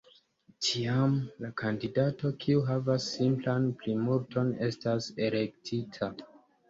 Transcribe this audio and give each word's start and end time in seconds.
Tiam, 0.67 1.11
la 1.43 1.51
kandidato 1.61 2.31
kiu 2.45 2.63
havas 2.69 3.05
simplan 3.17 3.69
plimulton 3.83 4.51
estas 4.69 5.11
elektita. 5.29 6.15